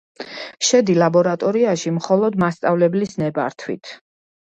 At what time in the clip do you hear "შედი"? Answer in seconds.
0.67-0.95